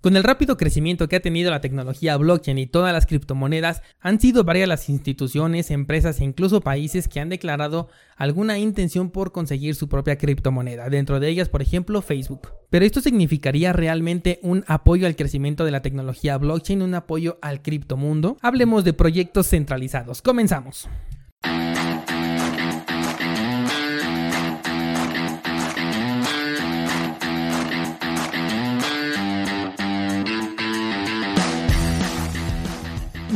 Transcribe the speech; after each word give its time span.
Con 0.00 0.16
el 0.16 0.22
rápido 0.22 0.56
crecimiento 0.56 1.08
que 1.08 1.16
ha 1.16 1.20
tenido 1.20 1.50
la 1.50 1.60
tecnología 1.60 2.16
blockchain 2.16 2.56
y 2.58 2.66
todas 2.68 2.92
las 2.92 3.06
criptomonedas, 3.06 3.82
han 3.98 4.20
sido 4.20 4.44
varias 4.44 4.68
las 4.68 4.88
instituciones, 4.88 5.72
empresas 5.72 6.20
e 6.20 6.24
incluso 6.24 6.60
países 6.60 7.08
que 7.08 7.18
han 7.18 7.28
declarado 7.28 7.88
alguna 8.16 8.58
intención 8.58 9.10
por 9.10 9.32
conseguir 9.32 9.74
su 9.74 9.88
propia 9.88 10.16
criptomoneda, 10.16 10.88
dentro 10.88 11.18
de 11.18 11.28
ellas 11.28 11.48
por 11.48 11.62
ejemplo 11.62 12.00
Facebook. 12.00 12.52
Pero 12.70 12.84
esto 12.84 13.00
significaría 13.00 13.72
realmente 13.72 14.38
un 14.42 14.64
apoyo 14.68 15.04
al 15.08 15.16
crecimiento 15.16 15.64
de 15.64 15.72
la 15.72 15.82
tecnología 15.82 16.38
blockchain, 16.38 16.82
un 16.82 16.94
apoyo 16.94 17.38
al 17.42 17.62
criptomundo. 17.62 18.36
Hablemos 18.40 18.84
de 18.84 18.92
proyectos 18.92 19.48
centralizados. 19.48 20.22
Comenzamos. 20.22 20.88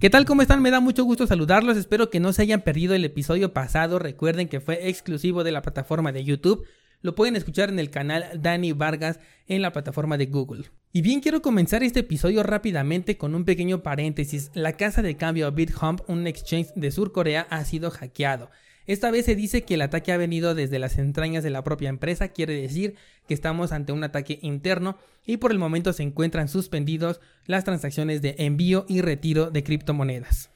¿Qué 0.00 0.10
tal? 0.10 0.24
¿Cómo 0.24 0.42
están? 0.42 0.60
Me 0.60 0.72
da 0.72 0.80
mucho 0.80 1.04
gusto 1.04 1.26
saludarlos. 1.26 1.76
Espero 1.76 2.10
que 2.10 2.18
no 2.18 2.32
se 2.32 2.42
hayan 2.42 2.62
perdido 2.62 2.94
el 2.94 3.04
episodio 3.04 3.52
pasado. 3.52 4.00
Recuerden 4.00 4.48
que 4.48 4.60
fue 4.60 4.88
exclusivo 4.88 5.44
de 5.44 5.52
la 5.52 5.62
plataforma 5.62 6.10
de 6.10 6.24
YouTube. 6.24 6.66
Lo 7.00 7.14
pueden 7.14 7.36
escuchar 7.36 7.68
en 7.68 7.78
el 7.78 7.90
canal 7.90 8.24
Dani 8.34 8.72
Vargas 8.72 9.20
en 9.46 9.62
la 9.62 9.72
plataforma 9.72 10.18
de 10.18 10.26
Google. 10.26 10.64
Y 10.92 11.00
bien, 11.00 11.20
quiero 11.20 11.42
comenzar 11.42 11.84
este 11.84 12.00
episodio 12.00 12.42
rápidamente 12.42 13.16
con 13.16 13.34
un 13.34 13.44
pequeño 13.44 13.82
paréntesis. 13.82 14.50
La 14.52 14.72
casa 14.72 15.00
de 15.00 15.16
cambio 15.16 15.50
BitHump, 15.52 16.00
un 16.08 16.26
exchange 16.26 16.72
de 16.74 16.90
Sur 16.90 17.12
Corea, 17.12 17.46
ha 17.48 17.64
sido 17.64 17.90
hackeado. 17.90 18.50
Esta 18.86 19.10
vez 19.10 19.24
se 19.24 19.34
dice 19.34 19.62
que 19.62 19.74
el 19.74 19.82
ataque 19.82 20.12
ha 20.12 20.18
venido 20.18 20.54
desde 20.54 20.78
las 20.78 20.98
entrañas 20.98 21.42
de 21.42 21.50
la 21.50 21.64
propia 21.64 21.88
empresa, 21.88 22.28
quiere 22.28 22.60
decir 22.60 22.96
que 23.26 23.32
estamos 23.32 23.72
ante 23.72 23.92
un 23.92 24.04
ataque 24.04 24.38
interno 24.42 24.98
y 25.24 25.38
por 25.38 25.52
el 25.52 25.58
momento 25.58 25.92
se 25.94 26.02
encuentran 26.02 26.48
suspendidos 26.48 27.20
las 27.46 27.64
transacciones 27.64 28.20
de 28.20 28.34
envío 28.38 28.84
y 28.86 29.00
retiro 29.00 29.50
de 29.50 29.64
criptomonedas. 29.64 30.50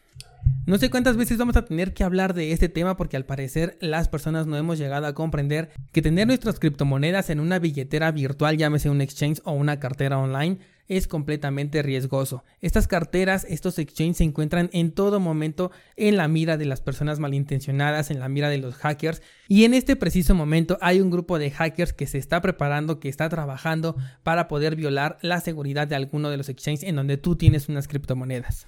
No 0.67 0.77
sé 0.77 0.91
cuántas 0.91 1.17
veces 1.17 1.39
vamos 1.39 1.57
a 1.57 1.65
tener 1.65 1.95
que 1.95 2.05
hablar 2.05 2.35
de 2.35 2.53
este 2.53 2.69
tema 2.69 2.97
porque 2.97 3.17
al 3.17 3.25
parecer 3.25 3.79
las 3.81 4.09
personas 4.09 4.47
no 4.47 4.57
hemos 4.59 4.79
llegado 4.79 5.07
a 5.07 5.15
comprender 5.15 5.71
que 5.93 6.03
tener 6.03 6.27
nuestras 6.27 6.59
criptomonedas 6.59 7.31
en 7.31 7.41
una 7.41 7.59
billetera 7.59 8.11
virtual, 8.13 8.59
llámese 8.59 8.91
un 8.91 9.01
exchange 9.01 9.41
o 9.45 9.53
una 9.53 9.81
cartera 9.81 10.19
online, 10.19 10.59
es 10.89 11.07
completamente 11.07 11.83
riesgoso. 11.83 12.45
Estas 12.61 12.89
carteras, 12.89 13.47
estos 13.49 13.79
exchanges 13.79 14.19
se 14.19 14.25
encuentran 14.25 14.71
en 14.73 14.93
todo 14.93 15.21
momento 15.21 15.71
en 15.97 16.17
la 16.17 16.29
mira 16.29 16.57
de 16.57 16.65
las 16.65 16.81
personas 16.81 17.21
malintencionadas, 17.21 18.11
en 18.11 18.21
la 18.21 18.29
mira 18.29 18.49
de 18.49 18.59
los 18.59 18.75
hackers. 18.77 19.23
Y 19.47 19.65
en 19.65 19.75
este 19.75 19.97
preciso 19.97 20.35
momento 20.35 20.79
hay 20.81 21.01
un 21.01 21.11
grupo 21.11 21.39
de 21.39 21.51
hackers 21.51 21.93
que 21.93 22.07
se 22.07 22.19
está 22.19 22.41
preparando, 22.41 23.01
que 23.01 23.09
está 23.09 23.29
trabajando 23.29 23.97
para 24.23 24.49
poder 24.49 24.77
violar 24.77 25.19
la 25.23 25.41
seguridad 25.41 25.87
de 25.87 25.97
alguno 25.97 26.31
de 26.31 26.39
los 26.39 26.49
exchanges 26.49 26.85
en 26.85 26.97
donde 26.97 27.19
tú 27.19 27.37
tienes 27.37 27.69
unas 27.69 27.87
criptomonedas. 27.87 28.67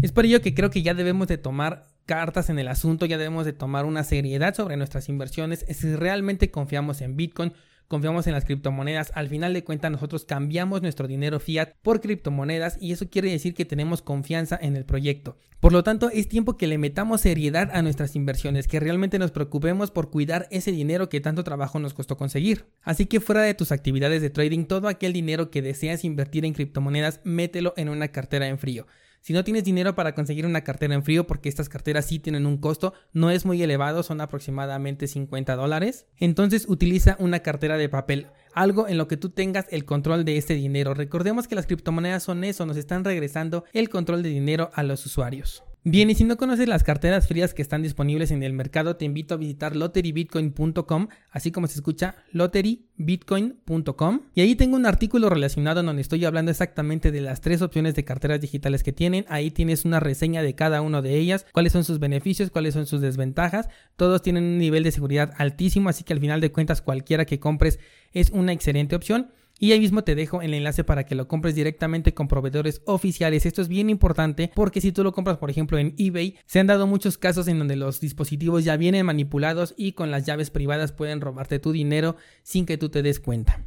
Es 0.00 0.12
por 0.12 0.24
ello 0.24 0.40
que 0.40 0.54
creo 0.54 0.70
que 0.70 0.82
ya 0.82 0.94
debemos 0.94 1.28
de 1.28 1.38
tomar 1.38 1.84
cartas 2.06 2.48
en 2.48 2.58
el 2.58 2.68
asunto, 2.68 3.04
ya 3.04 3.18
debemos 3.18 3.44
de 3.44 3.52
tomar 3.52 3.84
una 3.84 4.04
seriedad 4.04 4.54
sobre 4.54 4.76
nuestras 4.76 5.08
inversiones 5.08 5.66
si 5.68 5.94
realmente 5.94 6.50
confiamos 6.50 7.02
en 7.02 7.16
Bitcoin 7.16 7.52
confiamos 7.88 8.26
en 8.26 8.34
las 8.34 8.44
criptomonedas, 8.44 9.10
al 9.14 9.28
final 9.28 9.54
de 9.54 9.64
cuentas 9.64 9.90
nosotros 9.90 10.24
cambiamos 10.24 10.82
nuestro 10.82 11.08
dinero 11.08 11.40
fiat 11.40 11.70
por 11.82 12.00
criptomonedas 12.00 12.76
y 12.80 12.92
eso 12.92 13.08
quiere 13.08 13.30
decir 13.30 13.54
que 13.54 13.64
tenemos 13.64 14.02
confianza 14.02 14.58
en 14.60 14.76
el 14.76 14.84
proyecto. 14.84 15.36
Por 15.60 15.72
lo 15.72 15.82
tanto, 15.82 16.08
es 16.10 16.28
tiempo 16.28 16.56
que 16.56 16.68
le 16.68 16.78
metamos 16.78 17.22
seriedad 17.22 17.70
a 17.72 17.82
nuestras 17.82 18.14
inversiones, 18.14 18.68
que 18.68 18.78
realmente 18.78 19.18
nos 19.18 19.32
preocupemos 19.32 19.90
por 19.90 20.10
cuidar 20.10 20.46
ese 20.52 20.70
dinero 20.70 21.08
que 21.08 21.20
tanto 21.20 21.42
trabajo 21.42 21.80
nos 21.80 21.94
costó 21.94 22.16
conseguir. 22.16 22.66
Así 22.82 23.06
que 23.06 23.18
fuera 23.18 23.42
de 23.42 23.54
tus 23.54 23.72
actividades 23.72 24.22
de 24.22 24.30
trading, 24.30 24.66
todo 24.66 24.86
aquel 24.86 25.12
dinero 25.12 25.50
que 25.50 25.62
deseas 25.62 26.04
invertir 26.04 26.44
en 26.44 26.52
criptomonedas, 26.52 27.20
mételo 27.24 27.74
en 27.76 27.88
una 27.88 28.08
cartera 28.08 28.46
en 28.46 28.58
frío. 28.58 28.86
Si 29.20 29.32
no 29.32 29.44
tienes 29.44 29.64
dinero 29.64 29.94
para 29.94 30.14
conseguir 30.14 30.46
una 30.46 30.62
cartera 30.62 30.94
en 30.94 31.02
frío, 31.02 31.26
porque 31.26 31.48
estas 31.48 31.68
carteras 31.68 32.06
sí 32.06 32.18
tienen 32.18 32.46
un 32.46 32.58
costo, 32.58 32.94
no 33.12 33.30
es 33.30 33.44
muy 33.44 33.62
elevado, 33.62 34.02
son 34.02 34.20
aproximadamente 34.20 35.06
50 35.06 35.56
dólares, 35.56 36.06
entonces 36.16 36.66
utiliza 36.68 37.16
una 37.18 37.40
cartera 37.40 37.76
de 37.76 37.88
papel, 37.88 38.28
algo 38.54 38.88
en 38.88 38.98
lo 38.98 39.08
que 39.08 39.16
tú 39.16 39.30
tengas 39.30 39.66
el 39.70 39.84
control 39.84 40.24
de 40.24 40.36
este 40.36 40.54
dinero. 40.54 40.94
Recordemos 40.94 41.48
que 41.48 41.54
las 41.54 41.66
criptomonedas 41.66 42.22
son 42.22 42.44
eso, 42.44 42.66
nos 42.66 42.76
están 42.76 43.04
regresando 43.04 43.64
el 43.72 43.88
control 43.88 44.22
de 44.22 44.30
dinero 44.30 44.70
a 44.74 44.82
los 44.82 45.04
usuarios. 45.04 45.62
Bien, 45.90 46.10
y 46.10 46.14
si 46.14 46.24
no 46.24 46.36
conoces 46.36 46.68
las 46.68 46.84
carteras 46.84 47.28
frías 47.28 47.54
que 47.54 47.62
están 47.62 47.82
disponibles 47.82 48.30
en 48.30 48.42
el 48.42 48.52
mercado, 48.52 48.96
te 48.96 49.06
invito 49.06 49.32
a 49.32 49.38
visitar 49.38 49.74
lotterybitcoin.com, 49.74 51.08
así 51.30 51.50
como 51.50 51.66
se 51.66 51.76
escucha 51.76 52.16
lotterybitcoin.com. 52.32 54.20
Y 54.34 54.42
ahí 54.42 54.54
tengo 54.54 54.76
un 54.76 54.84
artículo 54.84 55.30
relacionado 55.30 55.80
en 55.80 55.86
donde 55.86 56.02
estoy 56.02 56.26
hablando 56.26 56.50
exactamente 56.50 57.10
de 57.10 57.22
las 57.22 57.40
tres 57.40 57.62
opciones 57.62 57.94
de 57.94 58.04
carteras 58.04 58.42
digitales 58.42 58.82
que 58.82 58.92
tienen. 58.92 59.24
Ahí 59.30 59.50
tienes 59.50 59.86
una 59.86 59.98
reseña 59.98 60.42
de 60.42 60.54
cada 60.54 60.82
una 60.82 61.00
de 61.00 61.16
ellas, 61.16 61.46
cuáles 61.52 61.72
son 61.72 61.84
sus 61.84 61.98
beneficios, 61.98 62.50
cuáles 62.50 62.74
son 62.74 62.84
sus 62.84 63.00
desventajas. 63.00 63.70
Todos 63.96 64.20
tienen 64.20 64.44
un 64.44 64.58
nivel 64.58 64.82
de 64.82 64.92
seguridad 64.92 65.32
altísimo, 65.38 65.88
así 65.88 66.04
que 66.04 66.12
al 66.12 66.20
final 66.20 66.42
de 66.42 66.52
cuentas 66.52 66.82
cualquiera 66.82 67.24
que 67.24 67.40
compres 67.40 67.78
es 68.12 68.28
una 68.28 68.52
excelente 68.52 68.94
opción. 68.94 69.30
Y 69.58 69.72
ahí 69.72 69.80
mismo 69.80 70.04
te 70.04 70.14
dejo 70.14 70.40
el 70.40 70.54
enlace 70.54 70.84
para 70.84 71.04
que 71.04 71.16
lo 71.16 71.26
compres 71.26 71.54
directamente 71.54 72.14
con 72.14 72.28
proveedores 72.28 72.80
oficiales. 72.84 73.44
Esto 73.44 73.60
es 73.60 73.68
bien 73.68 73.90
importante 73.90 74.52
porque 74.54 74.80
si 74.80 74.92
tú 74.92 75.02
lo 75.02 75.12
compras, 75.12 75.38
por 75.38 75.50
ejemplo, 75.50 75.78
en 75.78 75.94
eBay, 75.98 76.36
se 76.46 76.60
han 76.60 76.68
dado 76.68 76.86
muchos 76.86 77.18
casos 77.18 77.48
en 77.48 77.58
donde 77.58 77.74
los 77.74 78.00
dispositivos 78.00 78.64
ya 78.64 78.76
vienen 78.76 79.06
manipulados 79.06 79.74
y 79.76 79.92
con 79.92 80.10
las 80.10 80.26
llaves 80.26 80.50
privadas 80.50 80.92
pueden 80.92 81.20
robarte 81.20 81.58
tu 81.58 81.72
dinero 81.72 82.16
sin 82.42 82.66
que 82.66 82.78
tú 82.78 82.88
te 82.88 83.02
des 83.02 83.18
cuenta. 83.18 83.64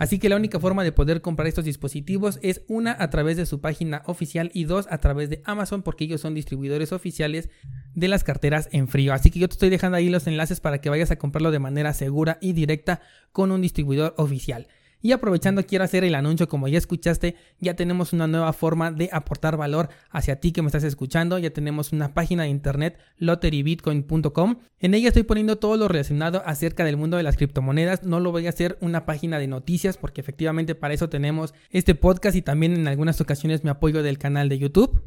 Así 0.00 0.18
que 0.18 0.30
la 0.30 0.36
única 0.36 0.58
forma 0.58 0.82
de 0.82 0.92
poder 0.92 1.20
comprar 1.20 1.46
estos 1.46 1.66
dispositivos 1.66 2.38
es 2.40 2.62
una 2.68 2.96
a 2.98 3.10
través 3.10 3.36
de 3.36 3.44
su 3.44 3.60
página 3.60 4.02
oficial 4.06 4.50
y 4.54 4.64
dos 4.64 4.86
a 4.90 4.96
través 4.96 5.28
de 5.28 5.42
Amazon 5.44 5.82
porque 5.82 6.04
ellos 6.04 6.22
son 6.22 6.34
distribuidores 6.34 6.92
oficiales 6.92 7.50
de 7.94 8.08
las 8.08 8.24
carteras 8.24 8.70
en 8.72 8.88
frío. 8.88 9.12
Así 9.12 9.30
que 9.30 9.38
yo 9.38 9.46
te 9.46 9.52
estoy 9.52 9.68
dejando 9.68 9.98
ahí 9.98 10.08
los 10.08 10.26
enlaces 10.26 10.58
para 10.60 10.80
que 10.80 10.88
vayas 10.88 11.10
a 11.10 11.18
comprarlo 11.18 11.50
de 11.50 11.58
manera 11.58 11.92
segura 11.92 12.38
y 12.40 12.54
directa 12.54 13.02
con 13.30 13.52
un 13.52 13.60
distribuidor 13.60 14.14
oficial. 14.16 14.68
Y 15.02 15.12
aprovechando 15.12 15.64
quiero 15.64 15.84
hacer 15.84 16.04
el 16.04 16.14
anuncio, 16.14 16.48
como 16.48 16.68
ya 16.68 16.78
escuchaste, 16.78 17.36
ya 17.58 17.74
tenemos 17.74 18.12
una 18.12 18.26
nueva 18.26 18.52
forma 18.52 18.90
de 18.90 19.08
aportar 19.12 19.56
valor 19.56 19.88
hacia 20.10 20.40
ti 20.40 20.52
que 20.52 20.62
me 20.62 20.68
estás 20.68 20.84
escuchando, 20.84 21.38
ya 21.38 21.50
tenemos 21.50 21.92
una 21.92 22.12
página 22.14 22.42
de 22.42 22.50
internet 22.50 22.98
lotterybitcoin.com. 23.18 24.56
En 24.78 24.94
ella 24.94 25.08
estoy 25.08 25.22
poniendo 25.22 25.56
todo 25.56 25.76
lo 25.76 25.88
relacionado 25.88 26.42
acerca 26.44 26.84
del 26.84 26.96
mundo 26.96 27.16
de 27.16 27.22
las 27.22 27.36
criptomonedas, 27.36 28.02
no 28.02 28.20
lo 28.20 28.32
voy 28.32 28.46
a 28.46 28.50
hacer 28.50 28.78
una 28.80 29.06
página 29.06 29.38
de 29.38 29.46
noticias 29.46 29.96
porque 29.96 30.20
efectivamente 30.20 30.74
para 30.74 30.94
eso 30.94 31.08
tenemos 31.08 31.54
este 31.70 31.94
podcast 31.94 32.36
y 32.36 32.42
también 32.42 32.74
en 32.74 32.88
algunas 32.88 33.20
ocasiones 33.20 33.64
me 33.64 33.70
apoyo 33.70 34.02
del 34.02 34.18
canal 34.18 34.48
de 34.48 34.58
YouTube. 34.58 35.02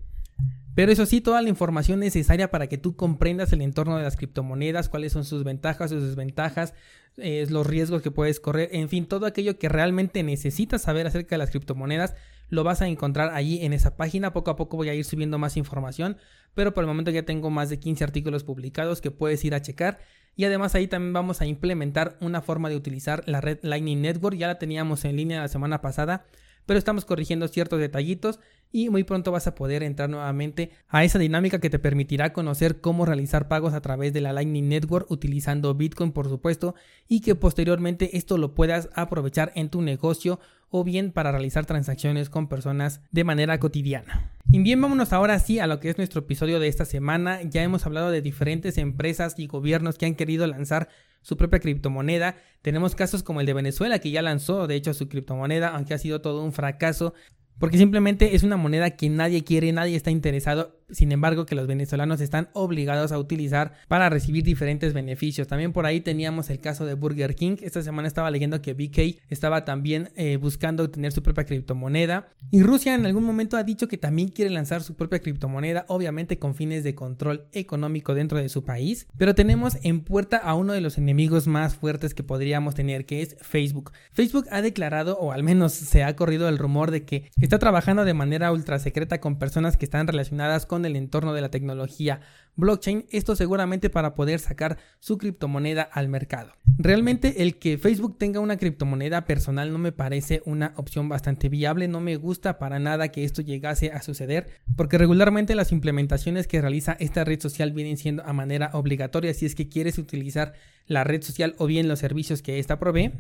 Pero 0.76 0.92
eso 0.92 1.06
sí, 1.06 1.22
toda 1.22 1.42
la 1.42 1.50
información 1.50 2.00
necesaria 2.00 2.50
para 2.50 2.68
que 2.68 2.80
tú 2.80 2.96
comprendas 2.96 3.54
el 3.54 3.62
entorno 3.62 3.98
de 3.98 4.04
las 4.04 4.18
criptomonedas, 4.18 4.90
cuáles 4.90 5.14
son 5.14 5.24
sus 5.24 5.44
ventajas, 5.44 5.92
sus 5.92 6.02
desventajas, 6.04 6.74
los 7.16 7.68
riesgos 7.68 8.02
que 8.02 8.10
puedes 8.10 8.40
correr, 8.40 8.70
en 8.72 8.90
fin, 8.90 9.06
todo 9.06 9.28
aquello 9.28 9.60
que 9.60 9.70
realmente 9.70 10.24
necesitas 10.24 10.82
saber 10.82 11.06
acerca 11.06 11.36
de 11.36 11.38
las 11.38 11.52
criptomonedas, 11.52 12.16
lo 12.50 12.64
vas 12.64 12.82
a 12.82 12.88
encontrar 12.88 13.34
allí 13.34 13.64
en 13.64 13.74
esa 13.74 13.96
página. 13.96 14.34
Poco 14.34 14.52
a 14.52 14.56
poco 14.56 14.78
voy 14.78 14.90
a 14.90 14.96
ir 14.96 15.06
subiendo 15.06 15.38
más 15.38 15.58
información, 15.58 16.18
pero 16.56 16.74
por 16.74 16.84
el 16.84 16.88
momento 16.88 17.12
ya 17.12 17.24
tengo 17.24 17.50
más 17.52 17.70
de 17.70 17.80
15 17.80 18.04
artículos 18.04 18.44
publicados 18.44 19.00
que 19.00 19.12
puedes 19.12 19.44
ir 19.46 19.54
a 19.54 19.62
checar. 19.62 20.00
Y 20.36 20.46
además 20.46 20.74
ahí 20.74 20.88
también 20.88 21.14
vamos 21.14 21.42
a 21.42 21.46
implementar 21.46 22.18
una 22.20 22.42
forma 22.42 22.70
de 22.70 22.76
utilizar 22.76 23.24
la 23.28 23.42
red 23.42 23.60
Lightning 23.62 24.02
Network. 24.02 24.38
Ya 24.38 24.48
la 24.48 24.58
teníamos 24.58 25.06
en 25.06 25.16
línea 25.16 25.42
la 25.42 25.48
semana 25.48 25.82
pasada, 25.82 26.26
pero 26.66 26.80
estamos 26.80 27.06
corrigiendo 27.06 27.48
ciertos 27.48 27.80
detallitos 27.80 28.40
y 28.74 28.90
muy 28.90 29.06
pronto 29.06 29.32
vas 29.32 29.48
a 29.48 29.56
poder 29.56 29.84
entrar 29.84 30.10
nuevamente 30.10 30.72
a 30.90 31.06
esa 31.06 31.20
dinámica 31.20 31.60
que 31.60 31.70
te 31.70 31.80
permitirá 31.80 32.34
conocer 32.34 32.82
cómo 32.82 33.06
realizar 33.06 33.48
pagos 33.48 33.74
a 33.74 33.82
través 33.82 34.12
de 34.12 34.20
la 34.20 34.34
Lightning 34.34 34.68
Network 34.68 35.10
utilizando 35.10 35.76
Bitcoin 35.76 36.12
por 36.12 36.28
supuesto 36.28 36.74
y 37.08 37.22
que 37.22 37.36
posteriormente 37.36 38.18
esto 38.18 38.38
lo 38.38 38.56
puedas 38.56 38.90
aprovechar 38.96 39.52
en 39.56 39.70
tu 39.70 39.84
negocio 39.84 40.40
o 40.72 40.84
bien 40.84 41.12
para 41.12 41.32
realizar 41.32 41.68
transacciones 41.68 42.32
con 42.32 42.50
personas 42.50 43.02
de 43.12 43.24
manera 43.24 43.60
cotidiana. 43.60 44.32
Y 44.52 44.60
bien, 44.64 44.82
vámonos 44.82 45.14
ahora 45.14 45.38
sí 45.38 45.60
a 45.60 45.68
lo 45.68 45.80
que 45.80 45.90
es 45.90 45.98
nuestro 45.98 46.22
episodio 46.22 46.60
de 46.60 46.68
esta 46.68 46.86
semana. 46.86 47.44
Ya 47.44 47.62
hemos 47.62 47.86
hablado 47.86 48.10
de 48.10 48.24
diferentes 48.24 48.80
empresas 48.80 49.36
y 49.38 49.46
gobiernos 49.46 50.00
que 50.00 50.08
han 50.08 50.16
querido 50.16 50.48
lanzar 50.48 50.90
su 51.22 51.38
propia 51.38 51.60
criptomoneda. 51.60 52.38
Tenemos 52.64 52.96
casos 52.96 53.22
como 53.22 53.40
el 53.40 53.46
de 53.46 53.54
Venezuela 53.54 54.00
que 54.00 54.10
ya 54.10 54.24
lanzó 54.24 54.66
de 54.66 54.74
hecho 54.74 54.96
su 54.96 55.10
criptomoneda, 55.10 55.70
aunque 55.70 55.94
ha 55.94 56.00
sido 56.00 56.22
todo 56.22 56.44
un 56.44 56.54
fracaso 56.54 57.14
porque 57.60 57.78
simplemente 57.78 58.36
es 58.36 58.44
una 58.44 58.58
moneda 58.58 58.92
que 58.92 59.10
nadie 59.10 59.44
quiere, 59.44 59.72
nadie 59.72 59.96
está 59.96 60.12
interesado, 60.12 60.80
sin 60.94 61.12
embargo 61.12 61.46
que 61.46 61.56
los 61.56 61.68
venezolanos 61.68 62.22
están 62.22 62.50
obligados 62.54 63.12
a 63.12 63.20
utilizar 63.20 63.74
para 63.88 64.10
recibir 64.10 64.44
diferentes 64.44 64.94
beneficios. 64.94 65.48
También 65.48 65.74
por 65.74 65.86
ahí 65.86 66.02
teníamos 66.02 66.50
el 66.50 66.60
caso 66.60 66.86
de 66.86 66.94
Burger 66.94 67.36
King. 67.36 67.58
Esta 67.62 67.82
semana 67.82 68.08
estaba 68.08 68.32
leyendo 68.32 68.62
que 68.62 68.74
BK 68.74 69.22
estaba 69.30 69.66
también 69.66 70.12
eh, 70.16 70.38
buscando 70.38 70.90
tener 70.90 71.12
su 71.12 71.24
propia 71.24 71.46
criptomoneda. 71.46 72.30
Y 72.52 72.64
Rusia 72.64 72.96
en 72.96 73.06
algún 73.06 73.24
momento 73.24 73.58
ha 73.58 73.64
dicho 73.64 73.88
que 73.88 73.98
también 73.98 74.30
quiere 74.30 74.52
lanzar 74.52 74.84
su 74.84 74.96
propia 74.96 75.20
criptomoneda, 75.20 75.86
obviamente 75.88 76.40
con 76.40 76.56
fines 76.56 76.84
de 76.84 76.96
control 76.96 77.48
económico 77.52 78.14
dentro 78.14 78.38
de 78.38 78.50
su 78.50 78.64
país. 78.64 79.08
Pero 79.18 79.36
tenemos 79.36 79.78
en 79.84 80.02
puerta 80.02 80.38
a 80.38 80.54
uno 80.56 80.74
de 80.74 80.82
los 80.82 80.98
enemigos 80.98 81.48
más 81.48 81.76
fuertes 81.76 82.14
que 82.14 82.24
podríamos 82.24 82.76
tener, 82.76 83.06
que 83.06 83.22
es 83.22 83.36
Facebook. 83.42 83.92
Facebook 84.12 84.46
ha 84.52 84.62
declarado, 84.62 85.18
o 85.18 85.32
al 85.32 85.44
menos 85.44 85.74
se 85.74 86.04
ha 86.04 86.16
corrido 86.16 86.48
el 86.50 86.58
rumor 86.58 86.92
de 86.92 87.04
que 87.06 87.32
está 87.42 87.60
trabajando 87.60 88.06
de 88.06 88.14
manera 88.14 88.52
ultra 88.52 88.80
secreta 88.80 89.20
con 89.20 89.38
personas 89.38 89.78
que 89.78 89.86
están 89.86 90.08
relacionadas 90.08 90.66
con 90.66 90.83
el 90.86 90.96
entorno 90.96 91.34
de 91.34 91.42
la 91.42 91.50
tecnología 91.50 92.22
blockchain, 92.56 93.06
esto 93.10 93.36
seguramente 93.36 93.90
para 93.90 94.14
poder 94.14 94.40
sacar 94.40 94.78
su 95.00 95.18
criptomoneda 95.18 95.82
al 95.82 96.08
mercado. 96.08 96.54
Realmente 96.78 97.42
el 97.44 97.58
que 97.58 97.78
Facebook 97.78 98.18
tenga 98.18 98.40
una 98.40 98.58
criptomoneda 98.58 99.26
personal 99.26 99.72
no 99.72 99.80
me 99.80 99.92
parece 99.92 100.42
una 100.46 100.74
opción 100.78 101.10
bastante 101.10 101.50
viable, 101.50 101.88
no 101.88 102.00
me 102.00 102.16
gusta 102.16 102.60
para 102.60 102.80
nada 102.80 103.10
que 103.10 103.24
esto 103.24 103.42
llegase 103.42 103.92
a 103.92 104.02
suceder, 104.02 104.48
porque 104.76 104.98
regularmente 104.98 105.56
las 105.56 105.72
implementaciones 105.72 106.48
que 106.48 106.62
realiza 106.62 106.96
esta 107.00 107.24
red 107.24 107.40
social 107.40 107.72
vienen 107.72 107.98
siendo 107.98 108.24
a 108.24 108.34
manera 108.34 108.70
obligatoria 108.74 109.34
si 109.34 109.46
es 109.46 109.56
que 109.56 109.70
quieres 109.70 109.98
utilizar 109.98 110.54
la 110.86 111.04
red 111.04 111.24
social 111.24 111.56
o 111.58 111.66
bien 111.66 111.88
los 111.88 112.00
servicios 112.00 112.42
que 112.42 112.60
esta 112.60 112.80
provee 112.80 113.12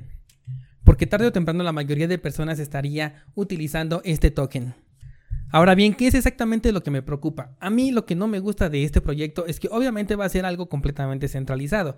porque 0.83 1.07
tarde 1.07 1.27
o 1.27 1.31
temprano 1.31 1.63
la 1.63 1.71
mayoría 1.71 2.07
de 2.07 2.18
personas 2.18 2.60
estaría 2.60 3.24
utilizando 3.36 4.01
este 4.04 4.31
token. 4.31 4.75
Ahora 5.53 5.75
bien, 5.75 5.94
¿qué 5.94 6.07
es 6.07 6.15
exactamente 6.15 6.71
lo 6.71 6.81
que 6.81 6.89
me 6.89 7.03
preocupa? 7.03 7.55
A 7.59 7.69
mí 7.69 7.91
lo 7.91 8.07
que 8.07 8.15
no 8.15 8.27
me 8.27 8.39
gusta 8.39 8.71
de 8.71 8.83
este 8.83 9.01
proyecto 9.01 9.45
es 9.45 9.59
que 9.59 9.67
obviamente 9.69 10.15
va 10.15 10.25
a 10.25 10.29
ser 10.29 10.47
algo 10.47 10.67
completamente 10.67 11.27
centralizado. 11.27 11.95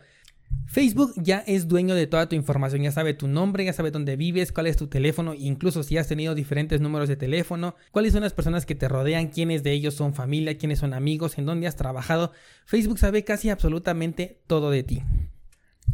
Facebook 0.67 1.13
ya 1.15 1.37
es 1.47 1.69
dueño 1.69 1.95
de 1.95 2.05
toda 2.05 2.27
tu 2.27 2.35
información, 2.35 2.81
ya 2.81 2.91
sabe 2.91 3.13
tu 3.13 3.29
nombre, 3.29 3.63
ya 3.63 3.71
sabe 3.71 3.91
dónde 3.91 4.17
vives, 4.17 4.51
cuál 4.51 4.67
es 4.67 4.75
tu 4.75 4.87
teléfono, 4.87 5.33
incluso 5.33 5.83
si 5.83 5.97
has 5.97 6.09
tenido 6.09 6.35
diferentes 6.35 6.81
números 6.81 7.07
de 7.07 7.15
teléfono, 7.15 7.75
cuáles 7.93 8.11
son 8.11 8.23
las 8.23 8.33
personas 8.33 8.65
que 8.65 8.75
te 8.75 8.89
rodean, 8.89 9.29
quiénes 9.29 9.63
de 9.63 9.71
ellos 9.71 9.93
son 9.93 10.13
familia, 10.13 10.57
quiénes 10.57 10.79
son 10.79 10.93
amigos, 10.93 11.37
en 11.37 11.45
dónde 11.45 11.67
has 11.67 11.77
trabajado. 11.77 12.33
Facebook 12.65 12.99
sabe 12.99 13.23
casi 13.23 13.49
absolutamente 13.49 14.41
todo 14.47 14.69
de 14.69 14.83
ti. 14.83 15.01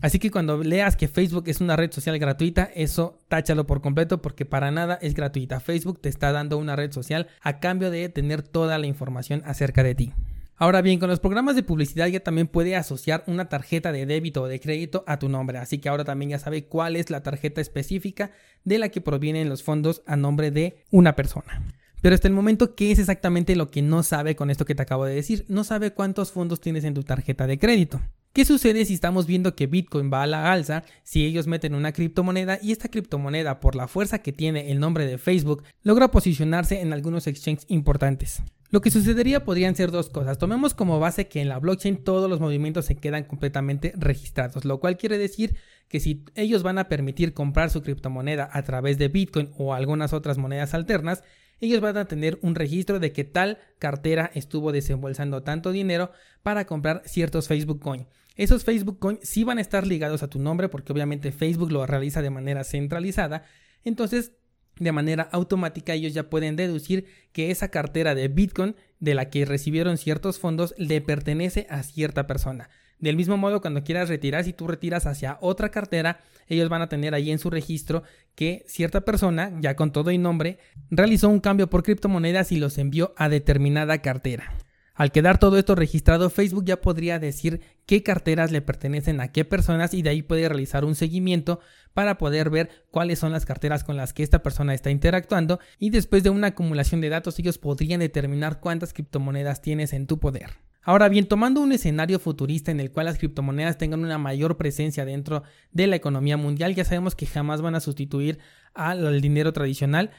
Así 0.01 0.18
que 0.18 0.31
cuando 0.31 0.63
leas 0.63 0.95
que 0.95 1.07
Facebook 1.07 1.44
es 1.45 1.62
una 1.62 1.75
red 1.75 1.92
social 1.92 2.18
gratuita, 2.18 2.71
eso 2.74 3.19
táchalo 3.27 3.68
por 3.68 3.81
completo 3.81 4.21
porque 4.21 4.45
para 4.45 4.71
nada 4.71 4.98
es 5.01 5.13
gratuita. 5.13 5.59
Facebook 5.59 6.01
te 6.01 6.09
está 6.09 6.31
dando 6.31 6.57
una 6.57 6.75
red 6.75 6.92
social 6.92 7.27
a 7.42 7.59
cambio 7.59 7.92
de 7.92 8.09
tener 8.09 8.42
toda 8.42 8.80
la 8.80 8.88
información 8.88 9.44
acerca 9.45 9.83
de 9.83 9.94
ti. 9.94 10.13
Ahora 10.56 10.81
bien, 10.81 11.00
con 11.00 11.09
los 11.09 11.19
programas 11.19 11.56
de 11.56 11.63
publicidad 11.63 12.07
ya 12.07 12.19
también 12.19 12.48
puede 12.48 12.75
asociar 12.75 13.24
una 13.25 13.50
tarjeta 13.50 13.92
de 13.92 14.06
débito 14.06 14.44
o 14.44 14.48
de 14.48 14.59
crédito 14.59 15.03
a 15.07 15.18
tu 15.18 15.27
nombre, 15.27 15.57
así 15.57 15.80
que 15.80 15.89
ahora 15.89 16.04
también 16.04 16.30
ya 16.30 16.39
sabe 16.39 16.65
cuál 16.65 16.95
es 16.95 17.09
la 17.09 17.24
tarjeta 17.24 17.62
específica 17.62 18.31
de 18.63 18.77
la 18.77 18.89
que 18.89 19.01
provienen 19.01 19.50
los 19.50 19.63
fondos 19.63 20.04
a 20.06 20.15
nombre 20.15 20.51
de 20.51 20.83
una 20.92 21.15
persona. 21.15 21.63
Pero 22.01 22.13
hasta 22.13 22.27
el 22.27 22.36
momento, 22.36 22.75
¿qué 22.75 22.92
es 22.92 23.00
exactamente 23.00 23.56
lo 23.56 23.71
que 23.71 23.81
no 23.81 24.04
sabe 24.04 24.36
con 24.36 24.51
esto 24.51 24.65
que 24.65 24.75
te 24.75 24.83
acabo 24.83 25.06
de 25.06 25.15
decir? 25.15 25.45
No 25.47 25.63
sabe 25.63 25.94
cuántos 25.94 26.31
fondos 26.31 26.62
tienes 26.62 26.83
en 26.83 26.94
tu 26.94 27.04
tarjeta 27.04 27.47
de 27.47 27.57
crédito. 27.57 28.00
¿Qué 28.33 28.45
sucede 28.45 28.86
si 28.86 28.94
estamos 28.94 29.28
viendo 29.28 29.56
que 29.56 29.68
Bitcoin 29.68 30.10
va 30.12 30.24
a 30.24 30.28
la 30.28 30.54
alza, 30.54 30.86
si 31.04 31.25
ellos 31.25 31.48
meten 31.48 31.75
una 31.75 31.92
criptomoneda 31.92 32.60
y 32.62 32.72
esta 32.72 32.88
criptomoneda, 32.88 33.60
por 33.60 33.75
la 33.75 33.89
fuerza 33.89 34.19
que 34.19 34.31
tiene 34.31 34.72
el 34.72 34.80
nombre 34.80 35.06
de 35.06 35.18
Facebook, 35.18 35.63
logra 35.83 36.12
posicionarse 36.12 36.80
en 36.80 36.94
algunos 36.94 37.28
exchanges 37.28 37.66
importantes? 37.68 38.42
Lo 38.69 38.80
que 38.80 38.89
sucedería 38.89 39.44
podrían 39.44 39.75
ser 39.75 39.92
dos 39.92 40.10
cosas. 40.10 40.38
Tomemos 40.38 40.74
como 40.74 40.98
base 40.98 41.28
que 41.28 41.42
en 41.42 41.50
la 41.50 41.60
blockchain 41.60 42.06
todos 42.06 42.30
los 42.30 42.39
movimientos 42.39 42.86
se 42.86 42.95
quedan 42.95 43.25
completamente 43.25 43.92
registrados, 43.98 44.63
lo 44.63 44.80
cual 44.80 44.95
quiere 44.95 45.18
decir 45.18 45.57
que 45.89 46.00
si 46.00 46.24
ellos 46.36 46.63
van 46.63 46.78
a 46.78 46.88
permitir 46.88 47.33
comprar 47.33 47.69
su 47.69 47.81
criptomoneda 47.81 48.50
a 48.54 48.63
través 48.63 48.98
de 48.98 49.10
Bitcoin 49.10 49.50
o 49.57 49.74
algunas 49.74 50.13
otras 50.13 50.38
monedas 50.38 50.74
alternas, 50.74 51.22
ellos 51.60 51.81
van 51.81 51.98
a 51.98 52.06
tener 52.06 52.39
un 52.42 52.56
registro 52.56 53.01
de 53.01 53.12
que 53.12 53.25
tal 53.25 53.60
cartera 53.78 54.31
estuvo 54.33 54.72
desembolsando 54.72 55.44
tanto 55.44 55.74
dinero 55.74 56.12
para 56.44 56.66
comprar 56.66 57.04
ciertos 57.06 57.50
Facebook 57.50 57.81
Coin. 57.81 58.07
Esos 58.36 58.63
Facebook 58.63 59.00
Coin 59.00 59.19
sí 59.22 59.44
van 59.44 59.57
a 59.57 59.62
estar 59.62 59.86
ligados 59.86 60.24
a 60.24 60.30
tu 60.30 60.39
nombre 60.39 60.69
porque 60.69 60.94
obviamente 60.94 61.31
Facebook 61.31 61.72
lo 61.72 61.86
realiza 61.86 62.22
de 62.22 62.30
manera 62.30 62.63
centralizada. 62.63 63.44
Entonces, 63.83 64.33
de 64.80 64.92
manera 64.92 65.30
automática 65.31 65.94
ellos 65.94 66.13
ya 66.13 66.30
pueden 66.30 66.56
deducir 66.56 67.06
que 67.33 67.51
esa 67.51 67.69
cartera 67.69 68.16
de 68.16 68.30
Bitcoin 68.30 68.75
de 69.00 69.16
la 69.16 69.30
que 69.30 69.45
recibieron 69.45 69.98
ciertos 69.98 70.39
fondos 70.39 70.74
le 70.78 71.01
pertenece 71.01 71.68
a 71.69 71.83
cierta 71.83 72.25
persona. 72.25 72.69
Del 72.98 73.18
mismo 73.18 73.36
modo, 73.36 73.62
cuando 73.62 73.83
quieras 73.83 74.10
retirar, 74.10 74.44
si 74.44 74.54
tú 74.54 74.68
retiras 74.68 75.07
hacia 75.07 75.39
otra 75.42 75.69
cartera, 75.69 76.19
ellos 76.48 76.69
van 76.69 76.83
a 76.83 76.89
tener 76.89 77.16
ahí 77.16 77.31
en 77.31 77.39
su 77.39 77.50
registro 77.50 78.04
que 78.36 78.63
cierta 78.68 79.01
persona, 79.01 79.51
ya 79.60 79.75
con 79.75 79.92
todo 79.92 80.12
y 80.12 80.19
nombre, 80.19 80.60
realizó 80.92 81.28
un 81.28 81.39
cambio 81.39 81.68
por 81.68 81.81
criptomonedas 81.81 82.51
y 82.51 82.57
los 82.57 82.78
envió 82.78 83.13
a 83.18 83.28
determinada 83.28 84.04
cartera. 84.04 84.54
Al 85.01 85.12
quedar 85.12 85.39
todo 85.39 85.57
esto 85.57 85.74
registrado, 85.74 86.30
Facebook 86.30 86.63
ya 86.63 86.80
podría 86.80 87.18
decir 87.18 87.62
qué 87.88 88.03
carteras 88.03 88.51
le 88.51 88.62
pertenecen 88.62 89.19
a 89.19 89.31
qué 89.31 89.44
personas 89.44 89.95
y 89.95 90.04
de 90.04 90.11
ahí 90.11 90.21
puede 90.21 90.47
realizar 90.47 90.85
un 90.85 90.94
seguimiento 90.94 91.59
para 91.95 92.19
poder 92.19 92.52
ver 92.52 92.69
cuáles 92.92 93.18
son 93.18 93.31
las 93.31 93.47
carteras 93.47 93.83
con 93.83 93.97
las 93.97 94.14
que 94.14 94.21
esta 94.21 94.44
persona 94.44 94.75
está 94.75 94.92
interactuando 94.92 95.59
y 95.80 95.90
después 95.90 96.21
de 96.21 96.30
una 96.30 96.49
acumulación 96.49 97.02
de 97.02 97.09
datos 97.09 97.40
ellos 97.40 97.57
podrían 97.57 98.02
determinar 98.02 98.59
cuántas 98.59 98.94
criptomonedas 98.94 99.64
tienes 99.64 99.94
en 99.94 100.06
tu 100.06 100.19
poder. 100.19 100.52
Ahora 100.83 101.09
bien, 101.09 101.28
tomando 101.28 101.61
un 101.61 101.71
escenario 101.71 102.19
futurista 102.19 102.69
en 102.69 102.80
el 102.80 102.92
cual 102.92 103.07
las 103.07 103.18
criptomonedas 103.18 103.80
tengan 103.80 104.04
una 104.04 104.19
mayor 104.19 104.57
presencia 104.57 105.04
dentro 105.04 105.42
de 105.71 105.87
la 105.87 105.95
economía 105.95 106.37
mundial, 106.37 106.75
ya 106.75 106.85
sabemos 106.85 107.16
que 107.16 107.25
jamás 107.25 107.64
van 107.64 107.73
a 107.73 107.80
sustituir 107.80 108.37
al 108.73 109.19
dinero 109.21 109.52
tradicional, 109.52 110.11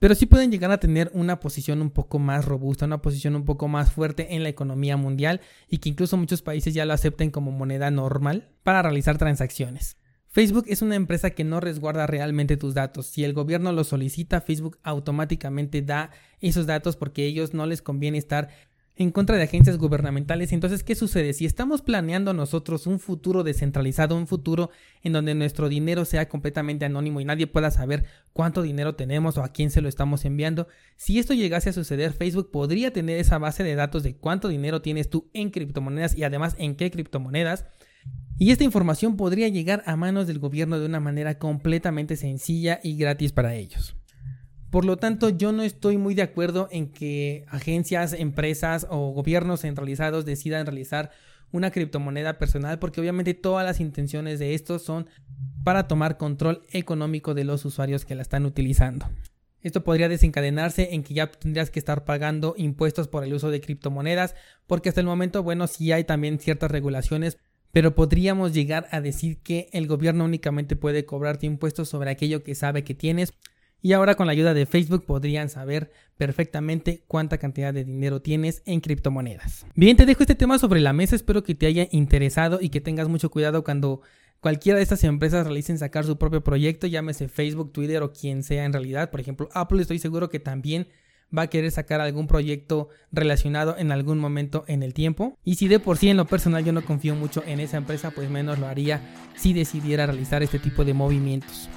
pero 0.00 0.14
sí 0.14 0.26
pueden 0.26 0.50
llegar 0.50 0.72
a 0.72 0.80
tener 0.80 1.10
una 1.14 1.38
posición 1.38 1.82
un 1.82 1.90
poco 1.90 2.18
más 2.18 2.46
robusta, 2.46 2.86
una 2.86 3.02
posición 3.02 3.36
un 3.36 3.44
poco 3.44 3.68
más 3.68 3.92
fuerte 3.92 4.34
en 4.34 4.42
la 4.42 4.48
economía 4.48 4.96
mundial 4.96 5.42
y 5.68 5.78
que 5.78 5.90
incluso 5.90 6.16
muchos 6.16 6.42
países 6.42 6.74
ya 6.74 6.86
lo 6.86 6.94
acepten 6.94 7.30
como 7.30 7.52
moneda 7.52 7.90
normal 7.90 8.48
para 8.64 8.82
realizar 8.82 9.18
transacciones. 9.18 9.98
Facebook 10.26 10.64
es 10.68 10.80
una 10.80 10.94
empresa 10.94 11.30
que 11.30 11.44
no 11.44 11.60
resguarda 11.60 12.06
realmente 12.06 12.56
tus 12.56 12.72
datos. 12.72 13.06
Si 13.06 13.24
el 13.24 13.34
gobierno 13.34 13.72
lo 13.72 13.84
solicita, 13.84 14.40
Facebook 14.40 14.78
automáticamente 14.84 15.82
da 15.82 16.10
esos 16.40 16.66
datos 16.66 16.96
porque 16.96 17.22
a 17.22 17.26
ellos 17.26 17.52
no 17.52 17.66
les 17.66 17.82
conviene 17.82 18.16
estar 18.16 18.48
en 19.00 19.12
contra 19.12 19.36
de 19.36 19.44
agencias 19.44 19.78
gubernamentales. 19.78 20.52
Entonces, 20.52 20.84
¿qué 20.84 20.94
sucede? 20.94 21.32
Si 21.32 21.46
estamos 21.46 21.80
planeando 21.80 22.34
nosotros 22.34 22.86
un 22.86 23.00
futuro 23.00 23.42
descentralizado, 23.42 24.14
un 24.14 24.26
futuro 24.26 24.68
en 25.02 25.14
donde 25.14 25.34
nuestro 25.34 25.70
dinero 25.70 26.04
sea 26.04 26.28
completamente 26.28 26.84
anónimo 26.84 27.18
y 27.18 27.24
nadie 27.24 27.46
pueda 27.46 27.70
saber 27.70 28.04
cuánto 28.34 28.60
dinero 28.60 28.96
tenemos 28.96 29.38
o 29.38 29.42
a 29.42 29.52
quién 29.54 29.70
se 29.70 29.80
lo 29.80 29.88
estamos 29.88 30.26
enviando, 30.26 30.68
si 30.96 31.18
esto 31.18 31.32
llegase 31.32 31.70
a 31.70 31.72
suceder, 31.72 32.12
Facebook 32.12 32.50
podría 32.50 32.92
tener 32.92 33.18
esa 33.18 33.38
base 33.38 33.64
de 33.64 33.74
datos 33.74 34.02
de 34.02 34.16
cuánto 34.16 34.48
dinero 34.48 34.82
tienes 34.82 35.08
tú 35.08 35.30
en 35.32 35.48
criptomonedas 35.48 36.14
y 36.14 36.24
además 36.24 36.54
en 36.58 36.76
qué 36.76 36.90
criptomonedas. 36.90 37.64
Y 38.36 38.50
esta 38.50 38.64
información 38.64 39.16
podría 39.16 39.48
llegar 39.48 39.82
a 39.86 39.96
manos 39.96 40.26
del 40.26 40.38
gobierno 40.38 40.78
de 40.78 40.84
una 40.84 41.00
manera 41.00 41.38
completamente 41.38 42.16
sencilla 42.16 42.80
y 42.82 42.98
gratis 42.98 43.32
para 43.32 43.54
ellos. 43.54 43.96
Por 44.70 44.84
lo 44.84 44.96
tanto, 44.96 45.30
yo 45.30 45.52
no 45.52 45.62
estoy 45.62 45.98
muy 45.98 46.14
de 46.14 46.22
acuerdo 46.22 46.68
en 46.70 46.92
que 46.92 47.44
agencias, 47.48 48.12
empresas 48.12 48.86
o 48.88 49.10
gobiernos 49.10 49.62
centralizados 49.62 50.24
decidan 50.24 50.64
realizar 50.64 51.10
una 51.52 51.72
criptomoneda 51.72 52.38
personal 52.38 52.78
porque 52.78 53.00
obviamente 53.00 53.34
todas 53.34 53.66
las 53.66 53.80
intenciones 53.80 54.38
de 54.38 54.54
esto 54.54 54.78
son 54.78 55.08
para 55.64 55.88
tomar 55.88 56.16
control 56.16 56.62
económico 56.70 57.34
de 57.34 57.44
los 57.44 57.64
usuarios 57.64 58.04
que 58.04 58.14
la 58.14 58.22
están 58.22 58.46
utilizando. 58.46 59.10
Esto 59.62 59.84
podría 59.84 60.08
desencadenarse 60.08 60.94
en 60.94 61.02
que 61.02 61.14
ya 61.14 61.30
tendrías 61.30 61.70
que 61.70 61.78
estar 61.78 62.04
pagando 62.04 62.54
impuestos 62.56 63.08
por 63.08 63.24
el 63.24 63.34
uso 63.34 63.50
de 63.50 63.60
criptomonedas, 63.60 64.34
porque 64.66 64.88
hasta 64.88 65.02
el 65.02 65.06
momento, 65.06 65.42
bueno, 65.42 65.66
sí 65.66 65.92
hay 65.92 66.04
también 66.04 66.38
ciertas 66.38 66.70
regulaciones, 66.70 67.36
pero 67.70 67.94
podríamos 67.94 68.54
llegar 68.54 68.88
a 68.90 69.00
decir 69.02 69.38
que 69.42 69.68
el 69.72 69.86
gobierno 69.86 70.24
únicamente 70.24 70.76
puede 70.76 71.04
cobrarte 71.04 71.46
impuestos 71.46 71.88
sobre 71.88 72.10
aquello 72.10 72.42
que 72.42 72.54
sabe 72.54 72.84
que 72.84 72.94
tienes. 72.94 73.34
Y 73.82 73.92
ahora 73.92 74.14
con 74.14 74.26
la 74.26 74.32
ayuda 74.32 74.54
de 74.54 74.66
Facebook 74.66 75.04
podrían 75.06 75.48
saber 75.48 75.90
perfectamente 76.16 77.02
cuánta 77.06 77.38
cantidad 77.38 77.72
de 77.72 77.84
dinero 77.84 78.20
tienes 78.20 78.62
en 78.66 78.80
criptomonedas. 78.80 79.66
Bien, 79.74 79.96
te 79.96 80.06
dejo 80.06 80.22
este 80.22 80.34
tema 80.34 80.58
sobre 80.58 80.80
la 80.80 80.92
mesa, 80.92 81.16
espero 81.16 81.42
que 81.42 81.54
te 81.54 81.66
haya 81.66 81.88
interesado 81.90 82.58
y 82.60 82.68
que 82.68 82.80
tengas 82.80 83.08
mucho 83.08 83.30
cuidado 83.30 83.64
cuando 83.64 84.02
cualquiera 84.40 84.76
de 84.76 84.82
estas 84.82 85.04
empresas 85.04 85.46
realicen 85.46 85.78
sacar 85.78 86.04
su 86.04 86.18
propio 86.18 86.42
proyecto, 86.42 86.86
llámese 86.86 87.28
Facebook, 87.28 87.72
Twitter 87.72 88.02
o 88.02 88.12
quien 88.12 88.42
sea 88.42 88.64
en 88.64 88.72
realidad. 88.72 89.10
Por 89.10 89.20
ejemplo, 89.20 89.48
Apple 89.54 89.80
estoy 89.80 89.98
seguro 89.98 90.28
que 90.28 90.40
también 90.40 90.88
va 91.36 91.42
a 91.42 91.46
querer 91.46 91.70
sacar 91.70 92.00
algún 92.00 92.26
proyecto 92.26 92.88
relacionado 93.12 93.76
en 93.78 93.92
algún 93.92 94.18
momento 94.18 94.64
en 94.66 94.82
el 94.82 94.94
tiempo. 94.94 95.38
Y 95.44 95.54
si 95.54 95.68
de 95.68 95.78
por 95.78 95.96
sí 95.96 96.08
en 96.08 96.16
lo 96.16 96.26
personal 96.26 96.64
yo 96.64 96.72
no 96.72 96.84
confío 96.84 97.14
mucho 97.14 97.42
en 97.46 97.60
esa 97.60 97.76
empresa, 97.76 98.10
pues 98.10 98.28
menos 98.30 98.58
lo 98.58 98.66
haría 98.66 99.00
si 99.36 99.52
decidiera 99.52 100.06
realizar 100.06 100.42
este 100.42 100.58
tipo 100.58 100.84
de 100.84 100.94
movimientos. 100.94 101.68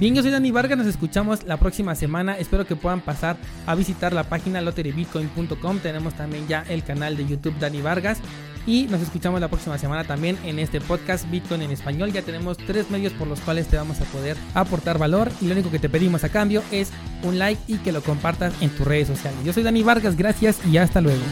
Bien, 0.00 0.12
yo 0.12 0.22
soy 0.22 0.32
Dani 0.32 0.50
Vargas, 0.50 0.76
nos 0.76 0.88
escuchamos 0.88 1.44
la 1.44 1.56
próxima 1.56 1.94
semana. 1.94 2.36
Espero 2.36 2.66
que 2.66 2.74
puedan 2.74 3.00
pasar 3.00 3.36
a 3.64 3.76
visitar 3.76 4.12
la 4.12 4.24
página 4.24 4.60
lotterybitcoin.com. 4.60 5.78
Tenemos 5.78 6.14
también 6.14 6.48
ya 6.48 6.64
el 6.68 6.82
canal 6.82 7.16
de 7.16 7.26
YouTube 7.26 7.56
Dani 7.60 7.80
Vargas. 7.80 8.18
Y 8.66 8.84
nos 8.84 9.02
escuchamos 9.02 9.40
la 9.40 9.48
próxima 9.48 9.78
semana 9.78 10.04
también 10.04 10.36
en 10.44 10.58
este 10.58 10.80
podcast 10.80 11.30
Bitcoin 11.30 11.62
en 11.62 11.70
español. 11.70 12.12
Ya 12.12 12.22
tenemos 12.22 12.56
tres 12.56 12.90
medios 12.90 13.12
por 13.12 13.28
los 13.28 13.40
cuales 13.40 13.68
te 13.68 13.76
vamos 13.76 14.00
a 14.00 14.04
poder 14.06 14.36
aportar 14.54 14.98
valor. 14.98 15.30
Y 15.40 15.46
lo 15.46 15.52
único 15.52 15.70
que 15.70 15.78
te 15.78 15.88
pedimos 15.88 16.24
a 16.24 16.28
cambio 16.28 16.62
es 16.72 16.90
un 17.22 17.38
like 17.38 17.60
y 17.68 17.76
que 17.76 17.92
lo 17.92 18.02
compartas 18.02 18.52
en 18.60 18.70
tus 18.70 18.86
redes 18.86 19.06
sociales. 19.06 19.38
Yo 19.44 19.52
soy 19.52 19.62
Dani 19.62 19.82
Vargas, 19.84 20.16
gracias 20.16 20.58
y 20.66 20.76
hasta 20.76 21.00
luego. 21.00 21.22